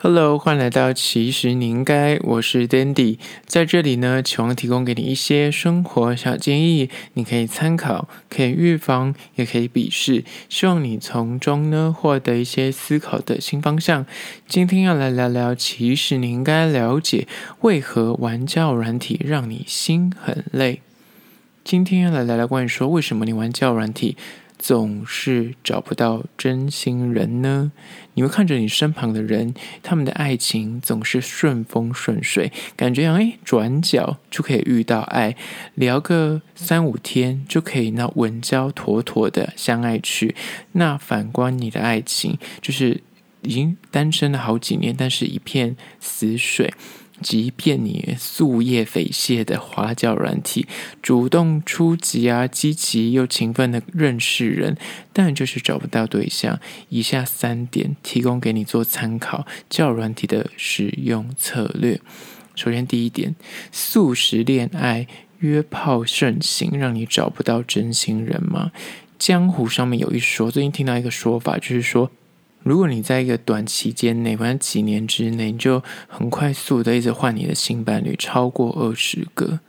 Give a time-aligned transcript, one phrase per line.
[0.00, 14.06] Hello，欢迎来到其实你应该，我是 Dandy，在这里呢，希望提供给你一些生活小建议，你可以参考，可以预防，也可以比视，希望你从中呢获得一些思考的新方向。
[14.46, 17.26] 今天要来聊聊，其实你应该了解
[17.62, 20.80] 为何玩教软体让你心很累。
[21.64, 24.16] 今天要来聊聊关于说为什么你玩教软体。
[24.58, 27.70] 总是找不到真心人呢？
[28.14, 35.36] 你会看着你身旁的人，他们的爱情总是顺风顺水，感觉哎，转角就可以遇到爱，
[35.76, 40.34] 聊个三五天就可以那稳交妥妥的相爱去。
[40.72, 43.00] 那反观你的爱情，就是
[43.42, 46.74] 已经单身了好几年，但是一片死水。
[47.20, 50.66] 即便你夙夜匪懈的滑交软体，
[51.02, 54.76] 主动出击啊，积极又勤奋的认识人，
[55.12, 56.58] 但就是找不到对象。
[56.88, 62.00] 以下三点提供给你做参考，教软体的使用策略。
[62.54, 63.34] 首先，第一点，
[63.70, 65.06] 素食恋爱、
[65.38, 68.72] 约炮盛行，让你找不到真心人吗？
[69.18, 72.10] 江湖上面有一说，最近听到一个说法，就是说。
[72.68, 79.60] 如果你在一个短期间内，反正几年之内，你就很快速的一直换你的性伴侣，超过二十个，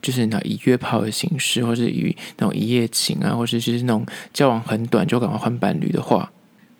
[0.00, 6.32] 就是那以约炮的形式，或者以那种一夜情啊，或者是那种交往很短就赶快换伴侣的话，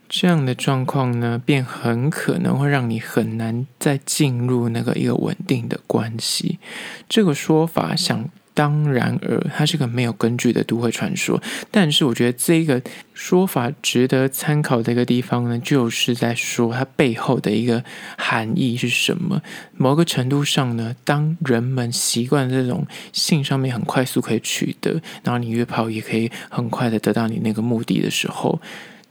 [0.08, 6.58] 这样的状况呢，便很可能会让你很难再进入那个一个稳定的关系。
[7.06, 8.30] 这个说法想。
[8.56, 11.42] 当然而，它是个没有根据的都会传说。
[11.70, 12.80] 但是，我觉得这个
[13.12, 17.84] 说法值得参考的一个地方呢，就是在说它背后的一个
[18.16, 19.42] 含义是什么。
[19.76, 28.58] 某个程度上呢，当人们习惯这种性上面很快速可以取得，然后你约炮也可以很快的得到你那个目的的时候。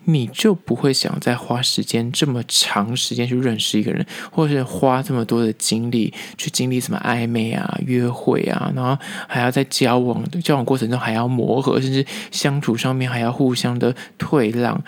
[0.06, 8.98] 你就不会想再花时间这么长时间去认识一个人，或者是花这么多的精力去经历什么暧昧啊、约会啊，然后
[9.28, 14.82] 还要在交往交往过程中还要磨合，甚至相处上面还要互相的退让。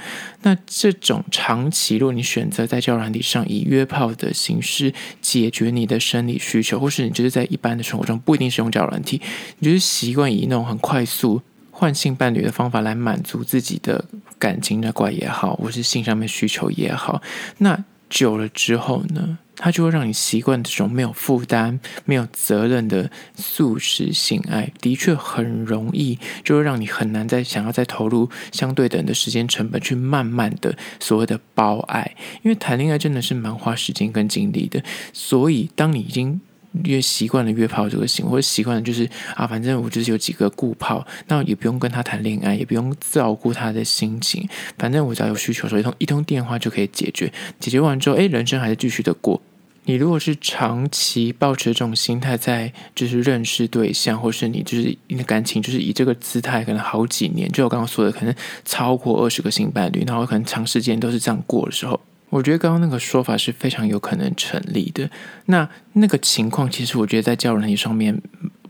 [0.43, 9.21] 那这种长期，如果你选择在交友软体上以约炮的形式解决你的生理需求，或是你就是在一般的生活中不一定使用交友软体，
[9.59, 11.41] 你就是习惯以那种很快速。
[11.79, 14.03] 换性伴侣的方法来满足自己的
[14.39, 17.21] 感情的怪也好，或是性上面需求也好，
[17.59, 34.81] 那久了之后呢，它就会让你习惯这种没有负担、没有责任的速食性爱，的确很容易，就会让你很难再想要再投入相对等的时间成本去慢慢的所谓的包爱，因为谈恋爱真的是蛮花时间跟精力的，
[35.13, 36.41] 所以当你已经。
[36.83, 47.31] 越习惯了约炮这个行为，或者习惯了就是啊，反正我就是有几个固炮，那也不用跟他谈恋爱，也不用照顾他的心情，反正我只要有需求的时候，一通一通电话就可以解决。
[47.59, 49.41] 解决完之后，哎，人生还是继续的过。
[49.89, 58.35] 你如果是长期抱持这种心态，在就是认识对象，或是你就是你的感情，就是以这个姿态，可能好几年，就我刚刚说的，可能
[58.65, 61.97] 超过二十个性伴侣，然后可能长时间都是这样过的时候。
[62.29, 65.09] 我觉得刚刚那个说法是非常有可能成立的。
[65.45, 68.21] 那那个情况，其实我觉得在交友软体上面，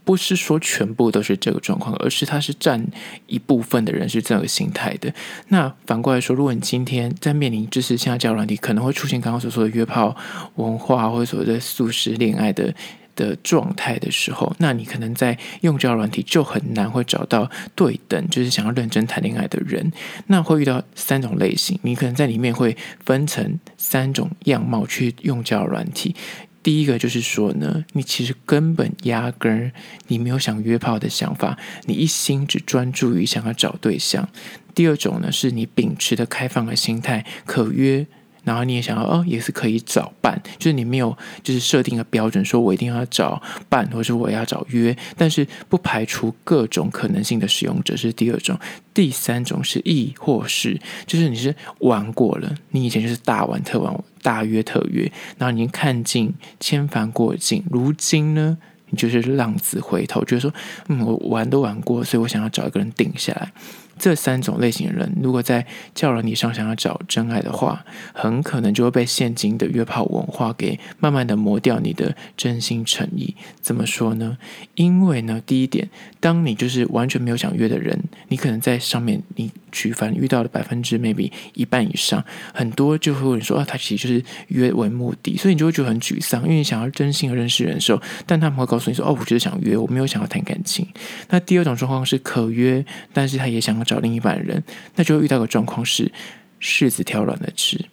[0.03, 2.85] 不是说全部都是这个状况，而是它是占
[3.25, 5.13] 一部分的人是这个心态的。
[5.47, 10.15] 那反过来说，如果你今天在面临就是现在交软体可能会出现刚刚所说的约炮
[10.55, 12.73] 文化，或者所谓的素食恋爱的。
[13.17, 19.91] 的状态的时候，那你可能在用交友软体就很难会找到对等，就是想要认真谈恋爱的人。
[20.27, 26.15] 那会遇到三种类型，你可能在里面会分成三种样貌去用交友软体。
[26.63, 29.71] 第一个就是说呢，你其实根本压根儿
[30.07, 34.29] 你没有想约炮的想法，你一心只专注于想要找对象。
[34.75, 38.05] 第二种呢，是你秉持的开放的心态，可约。
[38.47, 48.57] 然后你也想要哦，也是可以找伴，就是你没有就是设定的标准，说我一定要找伴，或是我要找约，但是不排除各种可能性的使用者，是第二种。
[48.93, 58.57] 第三种是亦或是，就是你是玩过了，你以前就是大玩特玩，大约特约，然后你看尽千帆过尽，如今呢，
[58.89, 60.53] 你就是浪子回头，就是说，
[60.87, 63.51] 嗯，我玩都玩过，所以我想要找一个人定下来。
[63.97, 73.35] 这三种类型的人，如果在交友软体上想要找真爱的话，很可能就会被现今的约炮文化给慢慢的磨掉你的真心诚意。
[73.61, 74.37] 怎么说呢？
[74.75, 75.89] 因为呢，第一点，
[76.19, 82.23] 当你就是完全没有想约的人，你可能在上面你举凡遇到的百分之 maybe 一半以上，
[82.53, 90.87] 很多就会问说啊，他其实就是约为目的，所以你就会觉得很沮丧，因为你想要真心的认识人的时候，但他们会告诉你说哦，我就是想约，我没有想要谈感情。
[91.29, 93.87] 那第二种状况是可约，但是他也想要。
[93.87, 94.61] 找另一半人，
[94.95, 96.11] 那就会遇到个状况是
[96.59, 97.85] 柿子挑软的吃。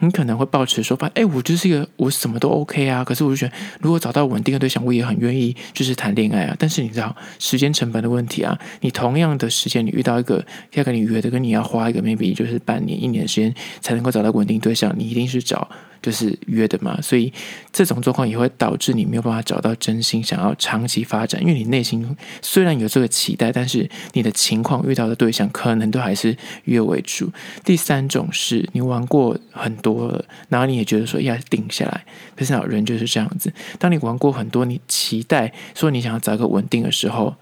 [0.00, 6.54] 你可能会抱持说法，哎，我就是一个我什么都 OK 啊，可是我就觉得，如果找到稳定的对象，我也很愿意就是谈恋爱啊。
[6.58, 10.44] 但是你知道时间成本的问题啊，你同样的时间，你遇到一个
[10.74, 15.68] 要跟你约的，跟你要花一个 maybe 就是半年、一年的时间才能够找到稳定对象，你一定是找。
[16.02, 17.32] 就是约的嘛，所以
[17.72, 27.30] 这种状况也会导致你没有办法找到真心想要长期发展，因为你内心虽然有这个期待，但是你的情况遇到的对象可能都还是约为主。
[27.64, 32.04] 第三种是你玩过很多了，然后你也觉得说要定下来，
[32.36, 37.34] 可是人就是这样子，当你玩过很多，你期待说你想要找一个稳定的时候，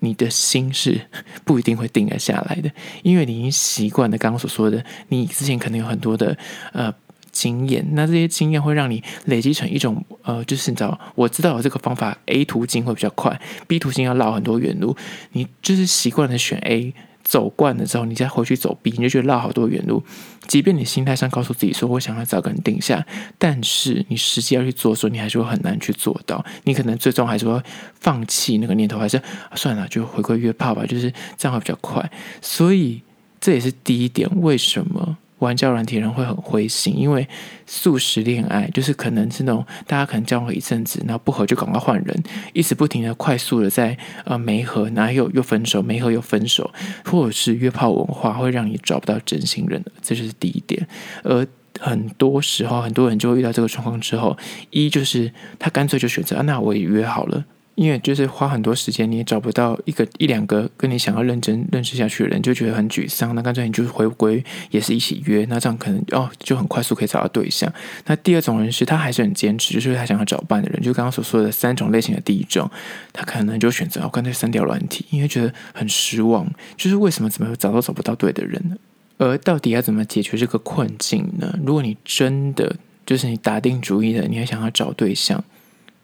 [0.00, 1.00] 你的心是
[1.44, 2.70] 不一定会定得下来的，
[3.02, 6.36] 因为你已经习惯了刚刚所说的，你之前可能有很多的
[6.72, 6.94] 呃。
[7.32, 14.94] 经验，那这些经验会让你累积成一种呃，就是你知道，我知道有这个方法，A 途径会比较快，B 途径要绕很多远路。
[15.32, 16.94] 你就是习惯了选 A，
[17.24, 20.04] 走惯了之后，你再回去走 B，你就觉得绕好多远路。
[20.46, 23.06] 即便你心态上告诉自己说，我想要找个人定下，
[23.38, 26.44] 但是你实际要去做的时候，你还是会很难去做到。
[26.64, 27.58] 你可能最终还是会
[27.98, 29.22] 放弃那个念头，还是、
[29.54, 32.10] 算了，就回归约炮吧，就是这样会比较快。
[32.42, 33.00] 所以
[33.40, 35.16] 这也是第一点，为什么？
[35.46, 37.28] 玩交软体人会很灰心，因为
[37.66, 42.22] 速食恋爱就是可能是那种大家可能交往一阵子，然后不合就赶快换人，
[42.52, 46.70] 一直不停的快速的在呃没合，然后又又分手，没合又分手，
[47.04, 50.86] 或者是约炮文化会让你找不到真心人，这就是第一点。
[51.22, 51.46] 而
[51.80, 54.36] 很多时候，很多人就会遇到这个状况之后，
[54.70, 57.44] 一就是他干脆就选择啊，那我也约好了。
[57.74, 63.34] 因为就是花很多时间，你也找不到一个一两个跟你想要认真认识下去的人，就觉得很沮丧。
[63.34, 67.72] 那干脆你就回归，也是一起约，那这样可能哦就很快速可以找到对象。
[68.04, 72.70] 那第二种人是他还是很坚持，就是他想要找伴的人，就刚刚所说的三种类型的第一种，
[73.10, 76.46] 他可能就选择哦干脆删掉软体，因为觉得很失望，
[76.76, 78.76] 就是为什么怎么找都找不到对的人呢？
[79.16, 81.58] 而到底要怎么解决这个困境呢？
[81.64, 82.76] 如果你真的
[83.06, 85.42] 就是你打定主意的，你还想要找对象，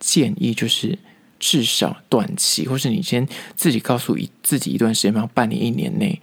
[0.00, 0.98] 建议就是。
[1.38, 6.20] 至少短期，或是你先自己告诉一自己一段时间，然后半年、一年内，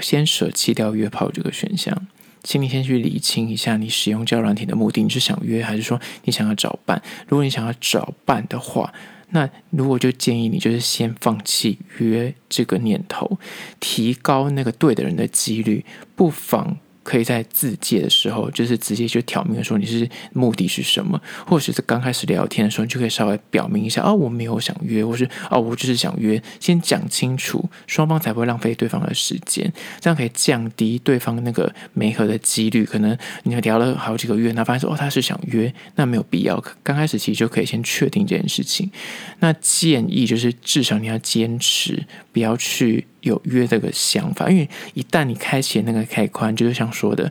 [0.00, 2.06] 先舍弃掉约炮这个选项，
[2.42, 7.02] 请你先去理清一下你使用交软体的目的，你是想约还是说你想要找伴？
[7.26, 8.92] 如果你想要找伴的话，
[9.30, 13.38] 那如果就建议你就是先放弃约这个念头，
[13.80, 16.78] 提高那个对的人的几率，不妨。
[17.08, 32.84] 可以在自介的时候，就是直接就挑明说你是目的是什么，或者是刚开始聊天的时候，你就可以稍微表明一下啊，我没有想约，或是啊，我就是想约，先讲清楚，双方才不会浪费对方的时间，这样可以降低对方那个没合的几率。
[32.84, 36.62] 可能你聊了好几个月，那发现说哦，他是想约，那没有必要。
[36.82, 38.90] 刚开始其实就可以先确定这件事情。
[39.38, 42.04] 那建议就是至少你要坚持，
[42.38, 43.06] 不要去。
[43.22, 47.30] 有约这个想法，因为一旦你开启那个开关，就是想说的，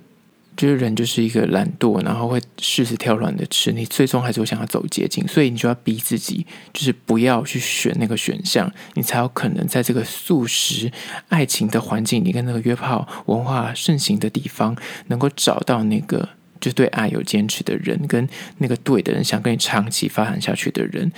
[0.55, 10.91] 就是人就是一个懒惰，然后会柿子挑软的吃，你最终还是会想要走捷径，所以你就要逼自己，就是不要去选那个选项，你才有可能在这个速食
[11.29, 14.75] 爱情的环境里，跟那个约炮文化盛行的地方，
[15.07, 16.36] 能够找到那个。
[16.59, 18.27] 就对爱有坚持的人，跟
[18.57, 21.11] 那个对的人，想跟你长期发展下去的人，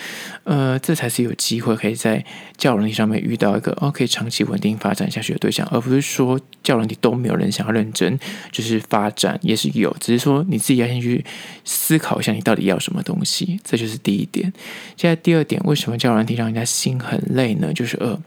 [0.43, 2.23] 呃，这才是有机会可以在
[2.57, 8.19] 交友软体上面遇到一个哦，可以长期稳定发展下去的对象，而不是说交友软体都没有人想要认真
[8.51, 11.23] 就是发展，也是有，只是说你自己要先去
[11.63, 14.51] 思考一下，你到底要什么东西，这就是第一点。
[14.97, 17.73] 现在第二点，为什么交友软体让人家心很累呢？
[17.73, 18.21] 就是呃，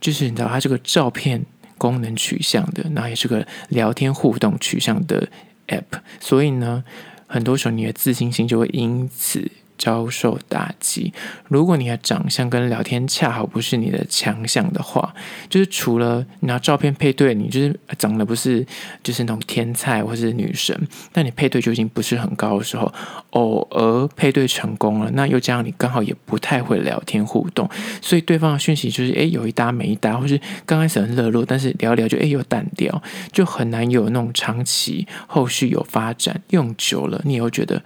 [0.00, 1.44] 就是你知道它这个照片
[1.76, 5.28] 功能取向的，那也是个聊天互动取向的。
[5.68, 6.84] app，所以呢，
[7.26, 11.12] 很多时候你的自信心就会因此遭受打击。
[11.46, 15.14] 如果你的长相跟聊天恰好不是你的强项的话，
[15.48, 18.66] 就是除了拿照片配对，你就是长得不是
[19.02, 20.76] 就是那种天才或是女神，
[21.12, 22.92] 但你配对就已经不是很高的时候，
[23.30, 27.68] 偶尔配对成功了，那又加上你刚好也不太会聊天互动，
[28.02, 36.40] 所以对方的讯息就是诶有一搭没一搭，或是刚开始很热络，但是聊聊就诶又淡掉，就很难有那种长期后续有发展。
[36.50, 37.82] 用久了，你也会觉得。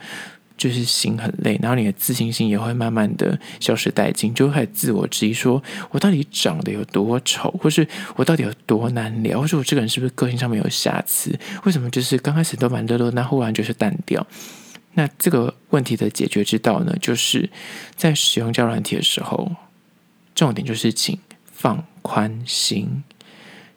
[0.57, 11.37] 就是心很累，然后你的自信心也会慢慢的消失殆尽，就会开始自我质疑说：我到底长得有多丑，或是我到底有多难聊，或是我这个人是不是个性上面有瑕疵？
[11.65, 14.27] 为什么就是刚开始都蛮热络，那忽然就是淡掉？
[14.95, 17.49] 那这个问题的解决之道呢，就是
[17.97, 19.51] 在使用交软体的时候，
[20.35, 21.19] 重点就是请
[21.51, 23.03] 放宽心。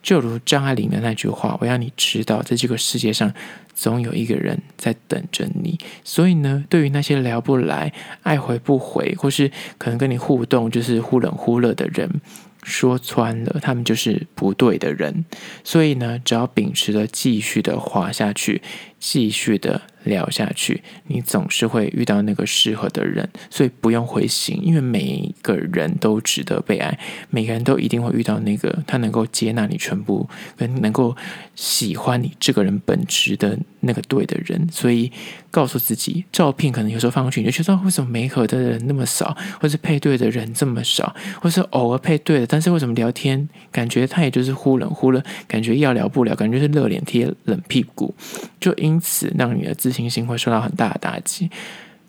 [0.05, 3.33] 就如张爱玲的那句话：“我要你知道，在这个世界上，
[3.74, 12.21] 总有一个人在等着你。”所以呢，对于那些聊不来、爱回不回，或是可能跟你互动就是忽冷忽热的人，
[12.62, 15.25] 说穿了，他们就是不对的人。
[15.63, 18.62] 所以呢，只要秉持着继续的滑下去，
[19.07, 26.97] 继续的聊下去，你总是会遇到那个适合的人，所以不用灰心，因为每一个人都值得被爱，
[27.29, 31.15] 每个人都一定会遇到那个他能够接纳你全部，跟能够
[31.53, 34.67] 喜欢你这个人本质的那个对的人。
[34.71, 35.12] 所以
[35.51, 48.13] 告诉自己，照片可能有时候放上去，你就觉得为什么没合的人那么少，或是配对的人这么少，或是偶尔配对的，但是为什么聊天感觉他也就是忽冷忽热，感觉要聊不聊，感觉是热脸贴冷屁股，
[48.59, 51.52] 就因因此让你的自信心会受到很大的打击，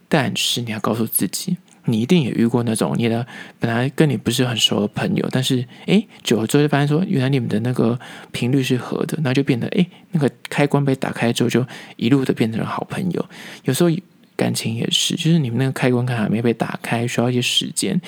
[0.08, 3.26] 但是你要告诉自己，你一定也遇过那种你的
[3.58, 7.98] 本来跟你不是很熟的朋友，但是诶，久了之后就发现说，原来你们的那个
[8.30, 11.66] 频率是合的，那就变得诶，那个开关被打开之后，就
[11.96, 13.26] 一路的变成了好朋友。
[13.64, 13.90] 有时候
[14.36, 18.00] 感情也是，就是你们那个开关可能还没被打开，需要一些时间，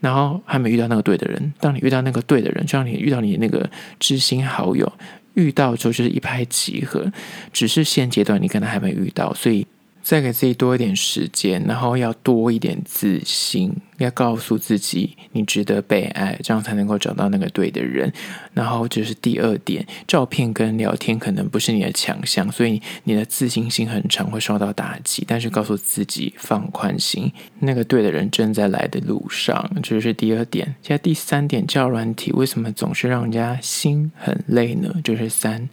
[0.00, 1.54] 然后还没遇到那个对的人。
[1.58, 4.92] 当你遇到那个对的人，就像你遇到你那个知心好友。
[5.36, 7.10] 遇到之后就是一拍即合，
[7.52, 9.66] 只是现阶段你可能还没遇到，所以
[10.06, 18.12] 再给自己多一点时间，然后要多一点自信，要告诉自己你值得被爱，这样才能够找到那个对的人。
[18.54, 25.24] 然后这是第二点，照片跟聊天可能不是你的强项，所以你的自信心很常会受到打击。
[25.26, 29.68] 但是告诉自己放宽心，那个对的人正在来的路上。
[29.82, 30.76] 这是第二点。
[30.82, 34.94] 现在第三点，交友软体为什么总是让人家心很累呢？
[35.02, 35.68] 就是三，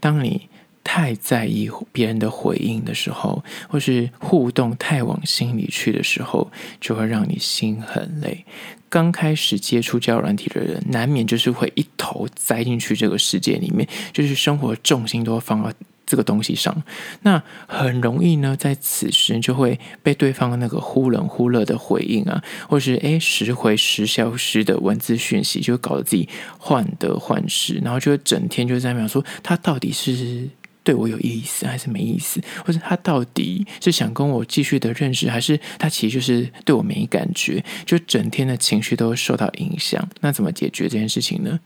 [0.00, 0.48] 当你。
[0.82, 8.44] 太在意别人的回应的时候，或是互动太往心里去的时候，就会让你心很累。
[8.88, 15.72] 刚开始接触交友软体的人，难免就是会一头栽进去这个世界里面，就是生活重心都放到
[16.04, 16.82] 这个东西上。
[17.22, 30.48] 那很容易呢，在此时就会被对方那个忽冷忽热的回应啊，或是诶时回时消失的文字讯息，就会搞得自己患得患失，然后就会整天就在那边说他到底是。
[30.82, 32.40] 对我有意思还是没意思？
[32.64, 37.62] 或者他到底是想跟我继续的认识，还是他其实就是对我没感觉？
[37.84, 40.08] 就整天的情绪都受到影响。
[40.20, 41.60] 那怎么解决这件事情呢？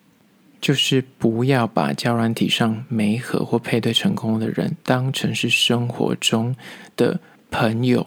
[0.60, 6.56] 就是不要把交软体上没合或配对成功的人当成是生活中
[6.96, 8.06] 的朋友。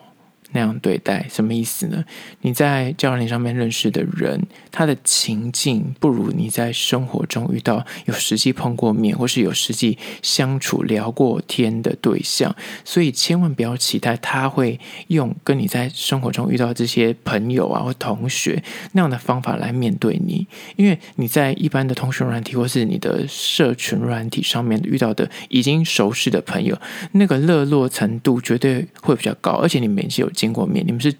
[0.53, 2.03] 那样对待什么意思呢？
[2.41, 18.63] 你在交友软件上面认识的人，他的情境不如你在生活中遇到有实际碰过面或是有实际相处聊过天的对象，所以千万不要期待他会用跟你在生活中遇到这些朋友啊或同学
[18.93, 26.79] 那样的方法来面对你，因为你在一般的通讯软体或是你的社群软体上面遇到的已经熟识的朋友，
[27.11, 30.31] 那个热络程度绝对会比较高，而且你们是有。
[30.37, 31.11] 见过面，你们是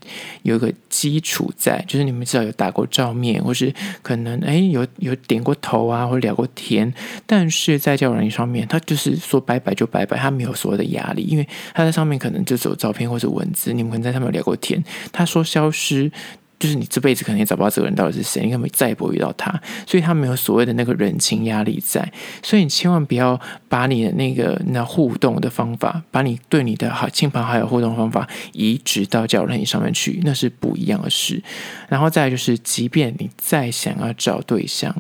[0.44, 6.94] 有一个基础在，就是你们至少有打过照面，或是可能哎有有点过头啊，或聊过天。
[7.26, 16.12] 但是在交友软件上面，他就是说拜拜就拜拜，他没有所谓的压力，因为他在上面可能就只有照片或者文字，你们可能在上面聊过天，他说消失。
[16.60, 22.12] 就是你这辈子可能也找不到这个人到底是谁，你根本再也不会遇到他，所以他没有所谓的那个人情压力在，
[22.42, 31.44] 所以你千万不要把你的那个那互动的方法，把你对你的好亲朋好友互动方法移植到交友软体上面去，那是不一样的事。
[31.90, 34.96] 然后再来就是，即便你再想要找对象，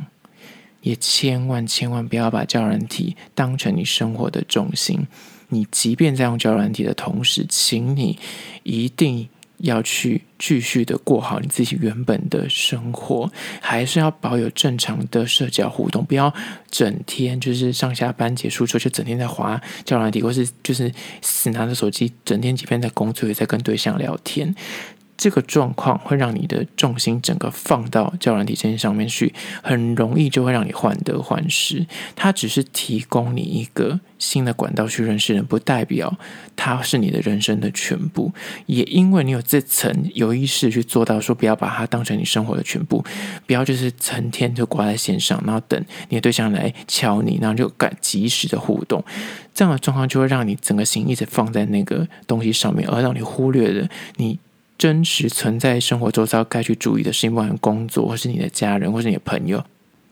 [0.81, 5.07] 也千万千万不要把交友软体当成你生活的重心。
[5.49, 8.19] 你即便在用交友软体的同时，请你
[8.61, 9.27] 一定。
[9.59, 16.33] 要去继续的过好你自己原本的生活，还是要保有正常的社交互动，不要
[16.69, 24.53] 整天就是上下班结束之后就整天在滑交友软体，或是就是死拿着手机，整天几遍在工作也在跟对象聊天。
[25.17, 29.33] 这个状况会让你的重心整个放到交友软体这件上面去，
[29.63, 31.86] 很容易就会让你患得患失。
[32.15, 36.15] 它只是提供你一个新的管道去认识人，不代表
[36.55, 38.31] 它是你的人生的全部。
[38.67, 43.03] 也因为你有这层有意识去做到，说不要把它当成你生活的全部，
[43.47, 49.03] 不要就是成天就挂在线上，然后等你的对象来敲你，然后就赶及时的互动。
[49.55, 54.39] 这样的状况就会让你整个心一直放在那个东西上面，而让你忽略了你。
[54.77, 59.63] 真实存在生活周遭该去注意的事情，不管工作，或是你的家人，或是你的朋友，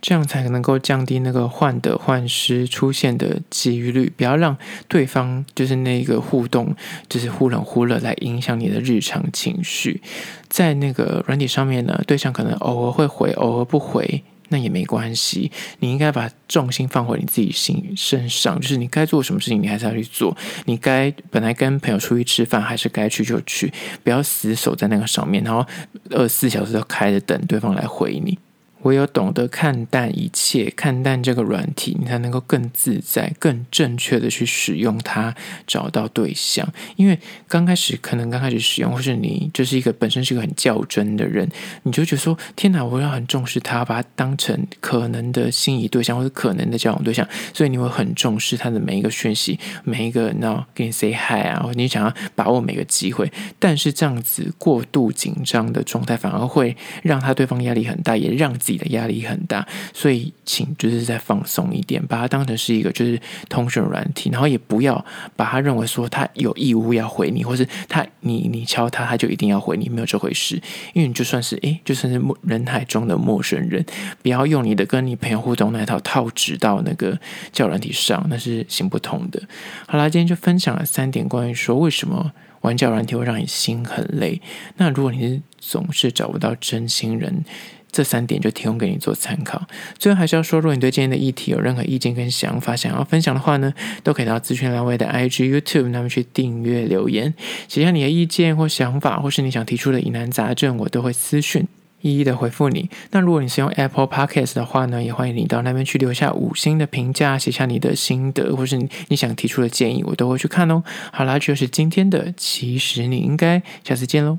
[0.02, 4.12] 这样才能够降低那个患得患失出现的几率。
[4.16, 4.58] 不要让
[4.88, 6.76] 对方就是那个互动，
[7.08, 10.02] 就是忽冷忽热来影响你的日常情绪。
[10.48, 14.24] 在那个软体上面呢，对象可能偶尔会回，偶尔不回。
[14.50, 20.36] 那也没关系，你应该把重心放回你自己心身上，就是你该做什么事情，你还是要去做。
[20.66, 23.74] 你该本来跟朋友出去吃饭，还是该去就去，
[24.04, 25.66] 不要死守在那个上面，然后
[26.12, 28.38] 二十四小时都开着等对方来回你。
[28.84, 35.34] 唯有懂得看淡一切，看淡这个软体，你才能够更自在、更正确的去使用它，
[35.66, 36.68] 找到对象。
[36.96, 41.50] 因为刚开始可能刚开始使用，或是你就是一个本身是一个很较真的人，
[41.84, 53.32] 你就觉得说：天哪，我要很重视他，把他当成可能的心仪对象或者可能的交往对象，所以你会很重视他的每一个讯息，每一个那给你 say hi 啊，或你想要把握每个机会。
[53.58, 65.04] 但是这样子过度紧张的状态，反而会让他对方压力很大，也让自己的压力很大，所以请就是再放松一点，把它当成是一个就是通讯软体，然后也不要
[65.36, 70.62] 把它认为说他有义务要回你，或是他你你敲他他就一定要回你，没有这回事。
[70.94, 73.86] 因为你就算是诶，就算是陌人海中的陌生人，
[74.22, 77.20] 不要用你的跟你朋友互动那套套直到那个
[77.52, 79.42] 交软体上，那是行不通的。
[79.88, 82.32] 好啦，今天就分享了三点关于说为什么
[82.66, 84.42] 玩交软体会让你心很累。
[84.78, 87.46] 那如果你是总是找不到真心人，
[87.92, 89.66] 这三点就提供给你做参考。
[89.98, 97.34] 最后还是要说，如果你对今天的议题有任何意见跟想法想要分享的话呢，都可以到资讯栏位的 IG、YouTube 那边去订阅留言，
[97.70, 101.66] 写下你的意见或想法，或是你想提出的疑难杂症，我都会私讯
[102.06, 102.88] 一一的回复你。
[103.10, 110.84] 那如果你是用 Apple Podcast 的话呢，也欢迎你到那边去留下五星的评价，写下你的心得，或是你想提出的建议，我都会去看哦。
[111.12, 114.38] 好啦，这就是今天的，其实你应该下次见喽。